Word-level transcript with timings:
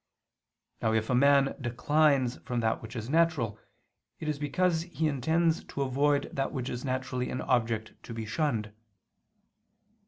Now 0.81 0.93
if 0.93 1.11
a 1.11 1.13
man 1.13 1.55
declines 1.61 2.37
from 2.37 2.59
that 2.61 2.81
which 2.81 2.95
is 2.95 3.07
natural, 3.07 3.59
it 4.19 4.27
is 4.27 4.39
because 4.39 4.81
he 4.81 5.07
intends 5.07 5.63
to 5.65 5.83
avoid 5.83 6.27
that 6.33 6.51
which 6.51 6.69
is 6.71 6.83
naturally 6.83 7.29
an 7.29 7.41
object 7.41 7.93
to 8.05 8.11
be 8.15 8.25
shunned. 8.25 8.73